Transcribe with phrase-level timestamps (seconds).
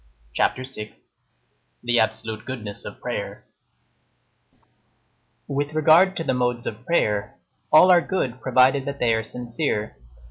[0.33, 3.43] CHAPTER VI—THE ABSOLUTE GOODNESS OF PRAYER
[5.47, 7.37] With regard to the modes of prayer,
[7.71, 9.97] all are good, provided that they are sincere.